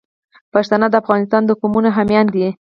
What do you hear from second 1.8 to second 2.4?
حامیان